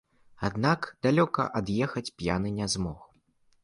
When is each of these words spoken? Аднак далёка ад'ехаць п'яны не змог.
Аднак 0.47 0.87
далёка 1.07 1.47
ад'ехаць 1.61 2.07
п'яны 2.17 2.59
не 2.61 2.75
змог. 2.77 3.09